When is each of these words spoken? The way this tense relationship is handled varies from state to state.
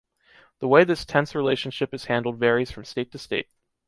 The 0.61 0.67
way 0.67 0.83
this 0.83 1.05
tense 1.05 1.35
relationship 1.35 1.93
is 1.93 2.05
handled 2.05 2.39
varies 2.39 2.71
from 2.71 2.85
state 2.85 3.11
to 3.11 3.19
state. 3.19 3.49